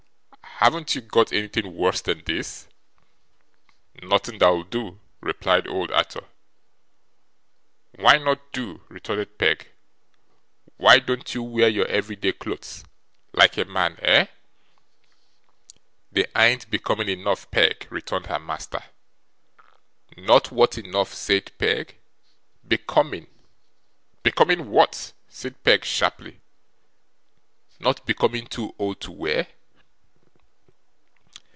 'Haven't 0.63 0.93
you 0.93 1.01
got 1.01 1.33
anything 1.33 1.75
worse 1.75 2.01
than 2.01 2.21
this?' 2.23 2.67
'Nothing 3.95 4.37
that'll 4.37 4.61
do,' 4.63 4.99
replied 5.19 5.65
old 5.67 5.89
Arthur. 5.89 6.23
'Why 7.95 8.19
not 8.19 8.51
do?' 8.51 8.83
retorted 8.87 9.39
Peg. 9.39 9.69
'Why 10.77 10.99
don't 10.99 11.33
you 11.33 11.41
wear 11.41 11.67
your 11.67 11.87
every 11.87 12.15
day 12.15 12.33
clothes, 12.33 12.83
like 13.33 13.57
a 13.57 13.65
man 13.65 13.97
eh?' 14.03 14.27
'They 16.11 16.27
an't 16.35 16.69
becoming 16.69 17.09
enough, 17.09 17.49
Peg,' 17.49 17.87
returned 17.89 18.27
her 18.27 18.37
master. 18.37 18.83
'Not 20.15 20.51
what 20.51 20.77
enough?' 20.77 21.15
said 21.15 21.57
Peg. 21.57 21.95
'Becoming.' 22.67 23.25
'Becoming 24.21 24.69
what?' 24.69 25.11
said 25.27 25.63
Peg, 25.63 25.83
sharply. 25.85 26.39
'Not 27.79 28.05
becoming 28.05 28.45
too 28.45 28.75
old 28.77 29.01
to 29.01 29.09
wear? 29.11 29.47